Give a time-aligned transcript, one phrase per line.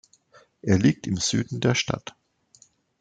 [0.63, 2.15] Er liegt im Süden der Stadt.